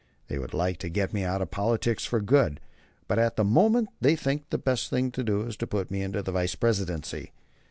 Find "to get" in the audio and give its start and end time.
0.79-1.13